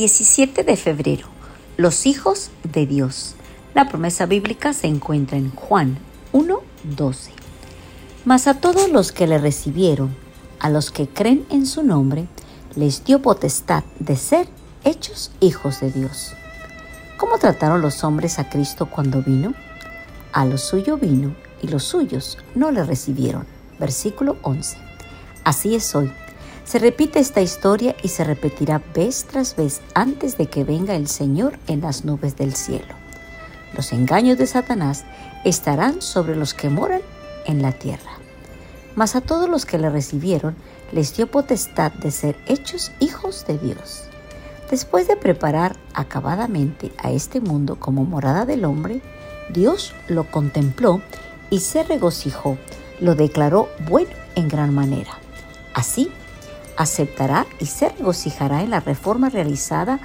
[0.00, 1.26] 17 de febrero.
[1.76, 3.34] Los hijos de Dios.
[3.74, 5.98] La promesa bíblica se encuentra en Juan
[6.32, 7.32] 1:12.
[8.24, 10.16] Mas a todos los que le recibieron,
[10.58, 12.28] a los que creen en su nombre,
[12.76, 14.48] les dio potestad de ser
[14.84, 16.32] hechos hijos de Dios.
[17.18, 19.52] ¿Cómo trataron los hombres a Cristo cuando vino?
[20.32, 23.44] A lo suyo vino y los suyos no le recibieron.
[23.78, 24.78] Versículo 11.
[25.44, 26.10] Así es hoy.
[26.70, 31.08] Se repite esta historia y se repetirá vez tras vez antes de que venga el
[31.08, 32.94] Señor en las nubes del cielo.
[33.74, 35.04] Los engaños de Satanás
[35.44, 37.00] estarán sobre los que moran
[37.44, 38.12] en la tierra.
[38.94, 40.54] Mas a todos los que le recibieron
[40.92, 44.04] les dio potestad de ser hechos hijos de Dios.
[44.70, 49.02] Después de preparar acabadamente a este mundo como morada del hombre,
[49.52, 51.02] Dios lo contempló
[51.50, 52.58] y se regocijó,
[53.00, 55.18] lo declaró bueno en gran manera.
[55.74, 56.12] Así,
[56.80, 60.00] aceptará y se regocijará en la reforma realizada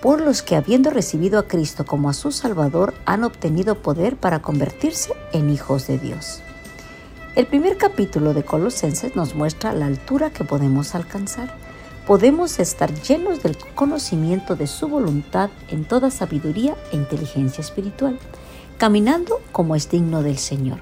[0.00, 4.40] por los que habiendo recibido a Cristo como a su Salvador han obtenido poder para
[4.40, 6.40] convertirse en hijos de Dios.
[7.34, 11.52] El primer capítulo de Colosenses nos muestra la altura que podemos alcanzar
[12.06, 18.18] podemos estar llenos del conocimiento de su voluntad en toda sabiduría e inteligencia espiritual,
[18.78, 20.78] caminando como es digno del Señor,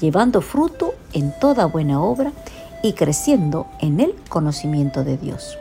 [0.00, 2.32] llevando fruto en toda buena obra
[2.84, 5.58] y creciendo en el conocimiento de Dios,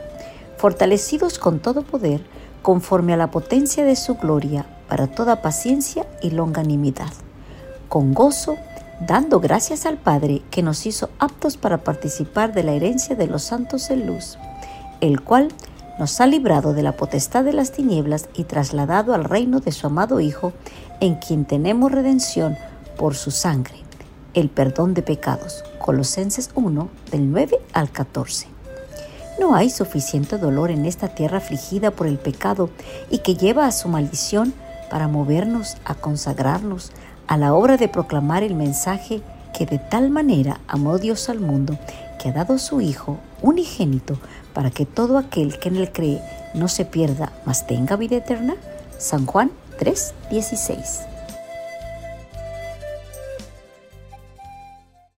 [0.57, 2.23] fortalecidos con todo poder
[2.61, 7.11] conforme a la potencia de su gloria para toda paciencia y longanimidad,
[7.89, 8.57] con gozo,
[8.99, 13.41] dando gracias al Padre que nos hizo aptos para participar de la herencia de los
[13.41, 14.37] santos en luz
[15.03, 15.49] el cual
[15.99, 19.85] nos ha librado de la potestad de las tinieblas y trasladado al reino de su
[19.85, 20.53] amado Hijo,
[21.01, 22.57] en quien tenemos redención
[22.97, 23.75] por su sangre,
[24.33, 25.65] el perdón de pecados.
[25.83, 28.47] Colosenses 1, del 9 al 14.
[29.37, 32.69] No hay suficiente dolor en esta tierra afligida por el pecado
[33.09, 34.53] y que lleva a su maldición
[34.89, 36.93] para movernos a consagrarnos
[37.27, 39.21] a la obra de proclamar el mensaje
[39.53, 41.77] que de tal manera amó Dios al mundo
[42.17, 44.17] que ha dado su Hijo unigénito
[44.53, 46.21] para que todo aquel que en él cree
[46.53, 48.55] no se pierda, mas tenga vida eterna?
[48.99, 51.12] San Juan 3:16